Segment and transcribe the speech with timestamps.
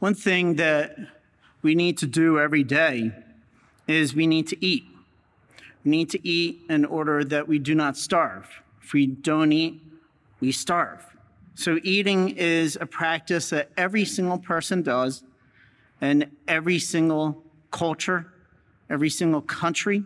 [0.00, 0.96] One thing that
[1.60, 3.12] we need to do every day
[3.86, 4.84] is we need to eat.
[5.84, 8.48] We need to eat in order that we do not starve.
[8.82, 9.82] If we don't eat,
[10.40, 11.04] we starve.
[11.54, 15.22] So, eating is a practice that every single person does
[16.00, 18.32] in every single culture,
[18.88, 20.02] every single country.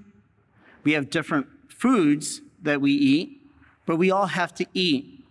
[0.83, 3.41] We have different foods that we eat,
[3.87, 5.25] but we all have to eat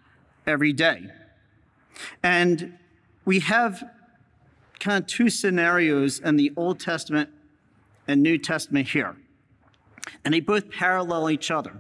[0.48, 1.10] every day.
[2.24, 2.78] And
[3.26, 3.84] we have
[4.84, 7.30] kind of two scenarios in the Old Testament
[8.06, 9.16] and New Testament here.
[10.26, 11.80] And they both parallel each other.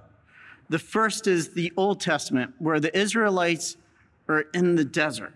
[0.70, 3.76] The first is the Old Testament, where the Israelites
[4.30, 5.34] are in the desert.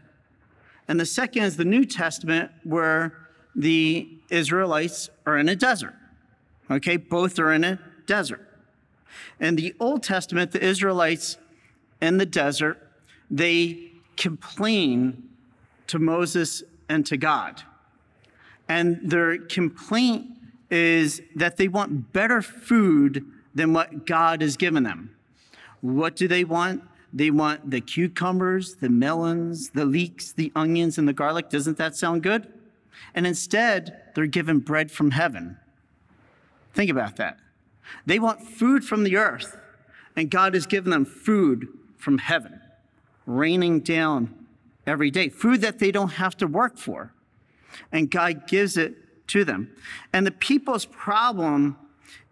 [0.88, 5.94] And the second is the New Testament, where the Israelites are in a desert.
[6.72, 8.47] Okay, both are in a desert.
[9.41, 11.38] In the Old Testament, the Israelites
[12.02, 12.81] in the desert,
[13.30, 15.27] they complain
[15.88, 17.63] to Moses and to God.
[18.67, 20.27] And their complaint
[20.69, 25.16] is that they want better food than what God has given them.
[25.81, 26.83] What do they want?
[27.13, 31.49] They want the cucumbers, the melons, the leeks, the onions, and the garlic.
[31.49, 32.52] Doesn't that sound good?
[33.16, 35.57] And instead, they're given bread from heaven.
[36.73, 37.39] Think about that.
[38.05, 39.57] They want food from the earth,
[40.16, 42.59] and God has given them food from heaven,
[43.25, 44.47] raining down
[44.88, 47.13] every day, food that they don't have to work for.
[47.91, 49.71] And God gives it to them.
[50.13, 51.77] And the people's problem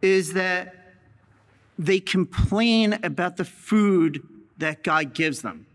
[0.01, 0.73] is that
[1.77, 4.25] they complain about the food
[4.57, 5.65] that God gives them.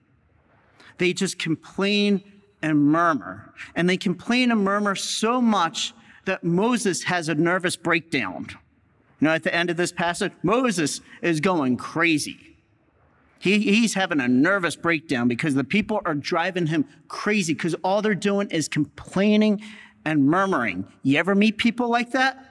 [0.98, 2.22] They just complain
[2.62, 3.53] and murmur.
[3.75, 5.92] And they complain and murmur so much
[6.25, 8.47] that Moses has a nervous breakdown.
[9.20, 12.50] You know, at the end of this passage, Moses is going crazy.
[13.41, 18.03] He, he's having a nervous breakdown because the people are driving him crazy because all
[18.03, 19.63] they're doing is complaining
[20.05, 20.87] and murmuring.
[21.03, 22.45] You ever meet people like that?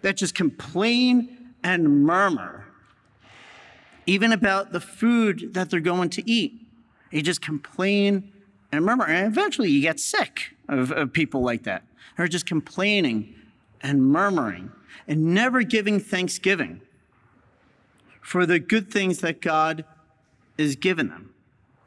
[0.00, 2.64] That just complain and murmur,
[4.06, 6.66] even about the food that they're going to eat.
[7.12, 8.32] They just complain
[8.72, 9.04] and murmur.
[9.04, 11.82] And eventually you get sick of, of people like that.
[12.16, 13.34] They're just complaining
[13.82, 14.72] and murmuring
[15.06, 16.80] and never giving thanksgiving
[18.24, 19.84] for the good things that God
[20.58, 21.34] has given them.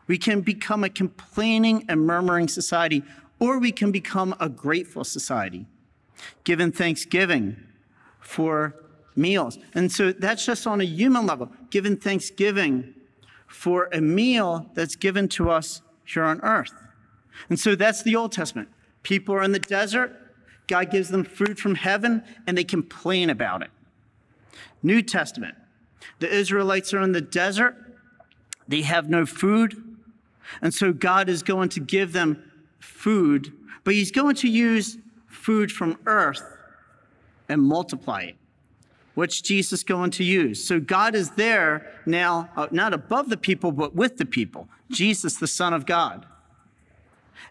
[0.06, 3.04] We can become a complaining and murmuring society,
[3.40, 5.66] or we can become a grateful society,
[6.44, 7.58] given thanksgiving
[8.22, 8.76] for
[9.16, 9.58] meals.
[9.74, 12.94] And so that's just on a human level, given thanksgiving
[13.48, 16.74] for a meal that's given to us here on earth.
[17.50, 18.70] And so that's the Old Testament.
[19.02, 20.16] People are in the desert,
[20.68, 23.72] God gives them food from heaven, and they complain about it.
[24.84, 25.56] New Testament,
[26.20, 27.76] the Israelites are in the desert,
[28.68, 29.84] they have no food.
[30.62, 33.54] And so God is going to give them food,
[33.84, 34.98] but He's going to use
[35.28, 36.44] food from earth
[37.50, 38.36] and multiply it.
[39.16, 40.64] What's Jesus going to use?
[40.64, 44.70] So God is there now, uh, not above the people, but with the people.
[44.92, 46.28] Jesus, the Son of God.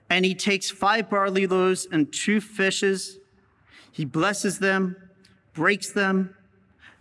[0.09, 3.19] And He takes five barley loaves and two fishes.
[3.91, 4.95] He blesses them,
[5.55, 6.35] breaks them,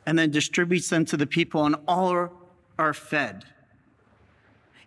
[0.05, 2.31] and then distributes them to the people, and all
[2.77, 3.45] are, fed.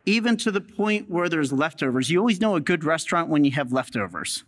[0.07, 2.11] Even to the point where there's leftovers.
[2.11, 4.45] You always know a good restaurant when you have leftovers.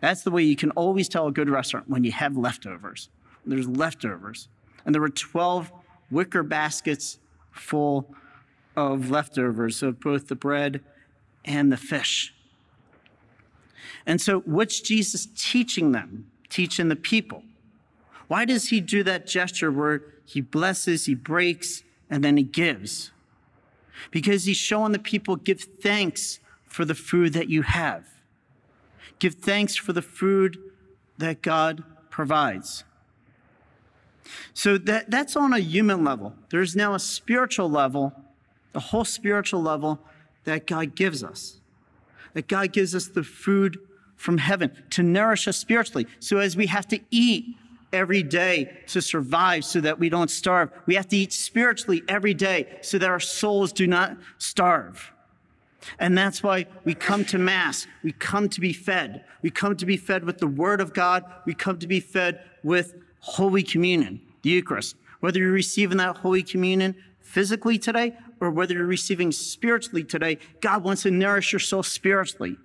[0.00, 3.08] That's the way you can always tell a good restaurant when you have leftovers.
[3.44, 4.48] There's leftovers.
[4.84, 5.72] And there were 12
[6.10, 7.18] wicker baskets
[7.52, 8.14] full
[8.76, 10.82] of leftovers of both the bread
[11.44, 12.34] and the fish.
[14.04, 17.42] And so, what's Jesus teaching them, teaching the people?
[18.28, 23.12] Why does he do that gesture where he blesses, he breaks, and then he gives?
[24.10, 28.04] Because he's showing the people give thanks for the food that you have.
[29.18, 30.58] Give thanks for the food
[31.18, 32.84] that God provides.
[34.52, 36.34] So that, that's on a human level.
[36.50, 38.12] There's now a spiritual level,
[38.72, 40.00] the whole spiritual level
[40.44, 41.60] that God gives us.
[42.34, 43.78] That God gives us the food
[44.16, 46.06] from heaven to nourish us spiritually.
[46.18, 47.56] So as we have to eat
[47.92, 50.70] every day to survive so that we don't starve.
[50.86, 55.12] We have to eat spiritually every day so that our souls do not starve.
[55.98, 57.86] And that's why we come to Mass.
[58.02, 59.24] We come to be fed.
[59.42, 61.24] We come to be fed with the Word of God.
[61.44, 64.96] We come to be fed with Holy Communion, the Eucharist.
[65.20, 70.84] Whether you're receiving that Holy Communion physically today or whether you're receiving spiritually today, God
[70.84, 72.56] wants to nourish your soul spiritually.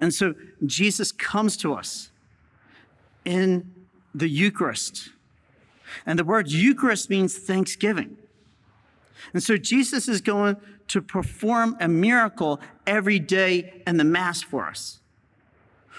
[0.00, 0.34] And so
[0.64, 2.10] Jesus comes to us
[3.24, 3.72] in
[4.14, 5.10] the Eucharist.
[6.06, 8.16] And the word Eucharist means thanksgiving.
[9.32, 10.56] And so Jesus is going
[10.88, 15.00] to perform a miracle every day in the Mass for us,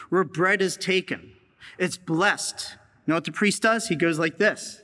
[0.10, 1.32] where bread is taken.
[1.78, 2.78] It's blessed.
[3.06, 3.88] You know what the priest does?
[3.88, 4.82] He goes like this.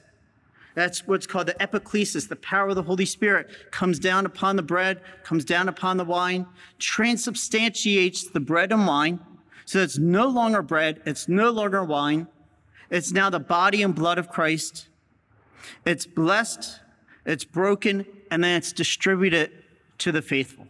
[0.73, 2.27] That's what's called the epiclesis.
[2.29, 6.05] The power of the Holy Spirit comes down upon the bread, comes down upon the
[6.05, 6.47] wine,
[6.79, 9.19] transubstantiates the bread and wine.
[9.65, 12.27] So it's no longer bread, it's no longer wine.
[12.89, 14.89] It's now the body and blood of Christ.
[15.85, 16.79] It's blessed,
[17.25, 19.51] it's broken, and then it's distributed
[19.99, 20.67] to the faithful.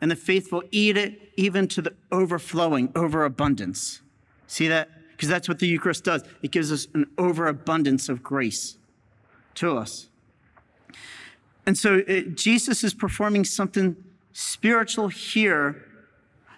[0.00, 4.00] And the faithful eat it even to the overflowing, overabundance.
[4.46, 4.88] See that?
[5.10, 6.24] Because that's what the Eucharist does.
[6.42, 8.78] It gives us an overabundance of grace
[9.56, 10.08] to us.
[11.66, 13.96] And so it, Jesus is performing something
[14.32, 15.84] spiritual here,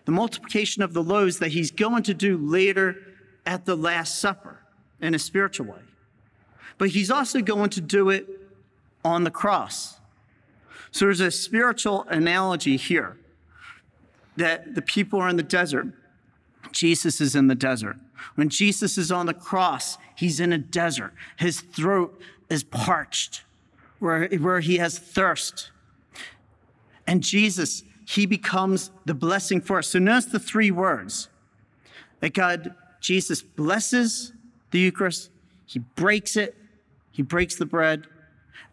[0.04, 2.96] the multiplication of the loaves that he's going to do later
[3.46, 4.60] at the Last Supper
[5.00, 5.81] in a spiritual way.
[6.78, 8.26] But he's also going to do it
[9.04, 9.99] on the cross.
[10.90, 13.16] So there's a spiritual analogy here
[14.37, 15.88] that the people are in the desert.
[16.70, 17.96] Jesus is in the desert.
[18.34, 21.12] When Jesus is on the cross, he's in a desert.
[21.37, 23.43] His throat is parched,
[23.98, 25.70] where, where he has thirst.
[27.06, 29.88] And Jesus, he becomes the blessing for us.
[29.88, 31.30] So notice the three words
[32.20, 34.34] that God, Jesus blesses
[34.70, 35.30] the Eucharist,
[35.64, 36.54] he breaks it,
[37.10, 38.06] he breaks the bread,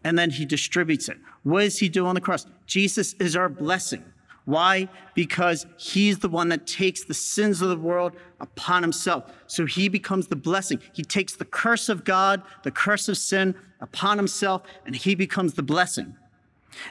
[0.04, 1.16] and then he distributes it.
[1.42, 2.44] What does he do on the cross?
[2.66, 4.04] Jesus is our blessing.
[4.44, 4.88] Why?
[5.14, 9.32] Because he's the one that takes the sins of the world upon himself.
[9.46, 10.80] So he becomes the blessing.
[10.92, 15.54] He takes the curse of God, the curse of sin upon himself, and he becomes
[15.54, 16.14] the blessing.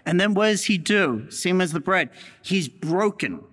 [0.06, 1.30] And then what does he do?
[1.30, 2.10] Same as the bread.
[2.42, 3.44] He's broken.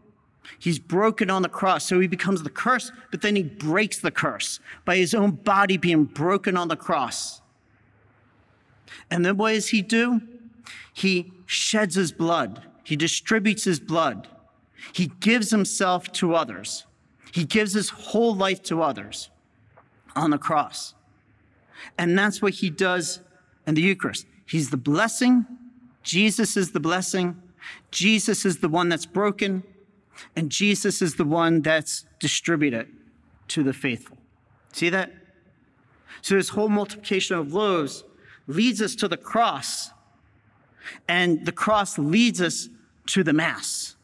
[0.58, 1.84] He's broken on the cross.
[1.84, 5.76] So he becomes the curse, but then he breaks the curse by his own body
[5.76, 7.40] being broken on the cross.
[9.10, 10.20] And then what does he do?
[10.92, 12.62] He sheds his blood.
[12.82, 14.28] He distributes his blood.
[14.92, 16.86] He gives himself to others.
[17.32, 19.30] He gives his whole life to others
[20.14, 20.94] on the cross.
[21.98, 23.20] And that's what he does
[23.66, 24.26] in the Eucharist.
[24.46, 25.44] He's the blessing.
[26.06, 27.42] Jesus is the blessing.
[27.90, 29.64] Jesus is the one that's broken.
[30.34, 32.88] And Jesus is the one that's distributed
[33.48, 34.16] to the faithful.
[34.72, 35.12] See that?
[36.22, 38.04] So this whole multiplication of loaves
[38.46, 39.90] leads us to the cross,
[41.08, 42.68] and the cross leads us
[43.06, 43.96] to the Mass.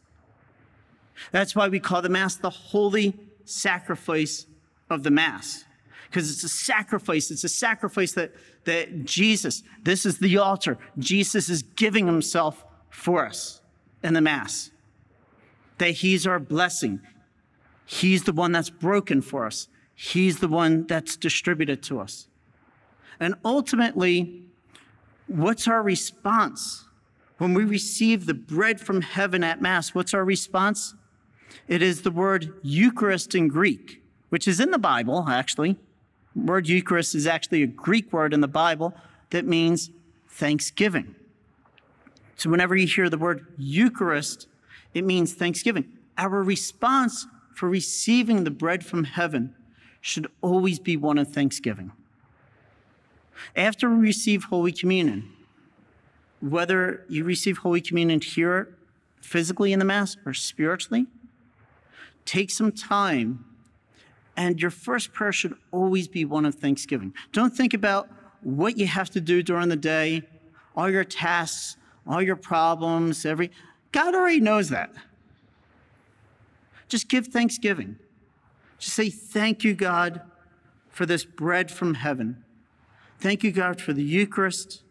[1.31, 4.45] That's why we call the Mass the holy sacrifice
[4.89, 5.65] of the Mass,
[6.13, 7.31] because it's a sacrifice.
[7.31, 8.33] It's a sacrifice that,
[8.65, 10.77] that Jesus, this is the altar.
[10.99, 13.61] Jesus is giving himself for us
[14.03, 14.69] in the Mass,
[15.79, 16.99] that he's our blessing.
[17.87, 19.69] He's the one that's broken for us.
[19.95, 22.27] He's the one that's distributed to us.
[23.19, 24.43] And ultimately,
[25.25, 26.85] what's our response?
[27.39, 30.93] When we receive the bread from heaven at Mass, what's our response?
[31.67, 35.79] It is the word Eucharist in Greek, which is in the Bible, actually.
[36.35, 38.93] Word Eucharist is actually a Greek word in the Bible
[39.29, 39.91] that means
[40.27, 41.15] thanksgiving.
[42.35, 44.47] So whenever you hear the word Eucharist,
[44.93, 45.85] it means thanksgiving.
[46.17, 49.55] Our response for receiving the bread from heaven
[50.01, 51.91] should always be one of thanksgiving.
[53.55, 55.31] After we receive Holy Communion,
[56.41, 58.75] whether you receive Holy Communion here
[59.21, 61.05] physically in the Mass or spiritually,
[62.25, 63.45] take some time.
[64.35, 67.13] And your first prayer should always be one of thanksgiving.
[67.31, 68.09] Don't think about
[68.41, 70.23] what you have to do during the day,
[70.75, 73.51] all your tasks, all your problems, every
[73.91, 74.91] God already knows that.
[76.89, 77.97] Just give thanksgiving.
[78.79, 80.21] Just say, Thank you, God,
[80.89, 82.43] for this bread from heaven.
[83.19, 84.81] Thank you, God, for the Eucharist.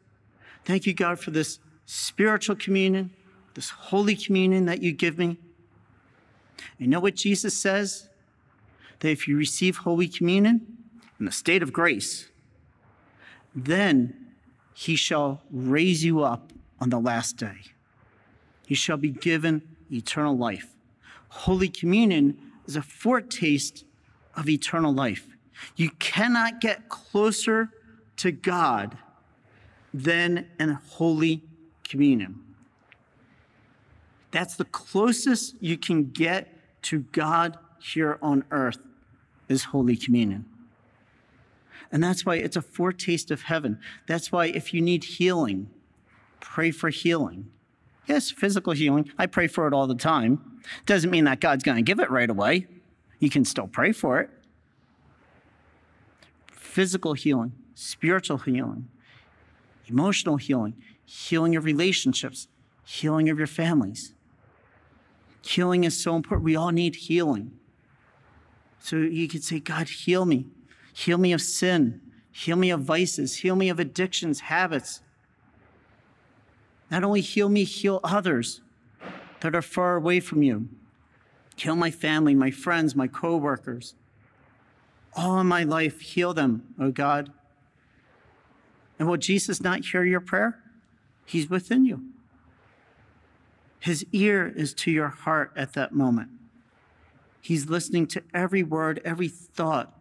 [0.65, 3.11] Thank you, God, for this spiritual communion,
[3.55, 5.37] this holy communion that you give me.
[6.79, 8.09] You know what Jesus says?
[9.03, 10.65] That if you receive Holy Communion
[11.19, 12.29] in the state of grace,
[13.53, 14.29] then
[14.75, 17.57] he shall raise you up on the last day.
[18.69, 20.69] You shall be given eternal life.
[21.31, 23.85] Holy Communion is a foretaste
[24.37, 25.27] of eternal life.
[25.75, 27.71] You cannot get closer
[28.19, 28.97] to God
[29.93, 31.43] than in Holy
[31.83, 32.41] Communion.
[34.31, 38.79] That's the closest you can get to God here on earth
[39.49, 40.45] is Holy Communion.
[41.91, 43.79] And that's why it's a foretaste of heaven.
[44.07, 45.69] That's why if you need healing,
[46.41, 47.51] pray for healing.
[48.07, 49.11] Yes, physical healing.
[49.19, 50.61] I pray for it all the time.
[50.87, 52.67] Doesn't mean that God's going to give it right away.
[53.19, 54.31] You can still pray for it.
[56.53, 58.89] Physical healing spiritual healing,
[59.87, 60.75] emotional healing.
[61.05, 62.49] healing of relationships,
[62.85, 64.15] healing of your families.
[65.43, 66.45] Healing is so important.
[66.45, 67.59] We all need healing.
[68.83, 70.47] So you could say, God, heal me.
[70.93, 72.01] Heal me of sin.
[72.33, 73.37] Heal me of vices.
[73.37, 75.03] Heal me of addictions, habits.
[76.91, 78.61] Not only heal me, heal others
[79.41, 80.69] that are far away from you.
[81.55, 83.95] Heal my family, my friends, my coworkers.
[85.15, 87.33] All in my life, heal them, oh God.
[88.99, 90.59] And will Jesus not hear your prayer?
[91.25, 92.03] He's within you.
[93.79, 96.31] His ear is to your heart at that moment.
[97.43, 99.93] He's listening to every word, every thought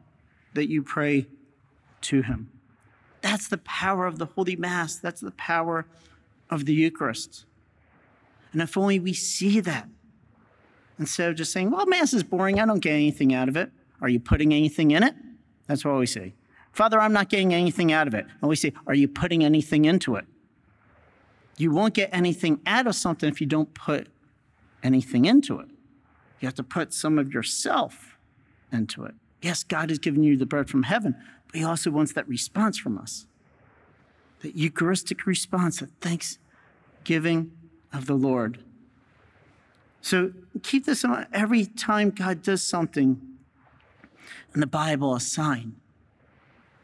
[0.54, 1.26] that you pray
[2.02, 2.52] to him.
[3.22, 4.96] That's the power of the Holy Mass.
[4.96, 5.88] That's the power
[6.52, 7.46] of the Eucharist.
[8.54, 9.90] And if only we see that,
[11.00, 13.72] instead of just saying, well, Mass is boring, I don't get anything out of it.
[14.02, 15.16] Are you putting anything in it?
[15.66, 16.36] That's what we say.
[16.72, 18.28] Father, I'm not getting anything out of it.
[18.40, 20.26] And we say, Are you putting anything into it?
[21.58, 24.10] You won't get anything out of something if you don't put
[24.84, 25.71] anything into it.
[26.42, 28.18] You have to put some of yourself
[28.72, 29.14] into it.
[29.42, 31.16] Yes, God has given you the bread from heaven,
[31.48, 33.26] but He also wants that response from us
[34.42, 37.52] the Eucharistic response, the thanksgiving
[37.94, 38.64] of the Lord.
[40.02, 40.34] So
[40.64, 43.22] keep this in mind every time God does something
[44.54, 45.76] in the Bible, a sign.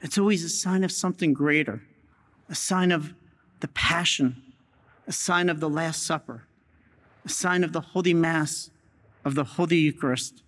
[0.01, 1.81] It's always a sign of something greater,
[2.47, 3.13] a sign of
[3.59, 4.41] the passion,
[5.07, 6.43] a sign of the Last Supper,
[7.25, 8.69] a sign of the Holy Mass,
[9.27, 10.41] of the Holy Eucharist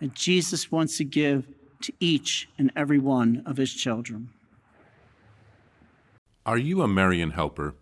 [0.00, 1.48] that Jesus wants to give
[1.82, 4.28] to each and every one of his children.
[6.46, 7.74] Are you a Marian helper?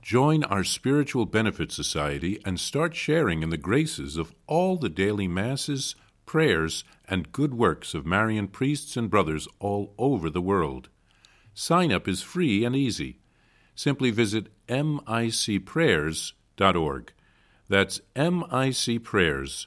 [0.00, 5.28] Join our Spiritual Benefit Society and start sharing in the graces of all the daily
[5.28, 5.94] masses,
[6.24, 10.88] prayers, and good works of Marian priests and brothers all over the world.
[11.52, 13.18] Sign up is free and easy.
[13.74, 17.12] Simply visit micprayers.org.
[17.68, 19.66] That's micprayers.org.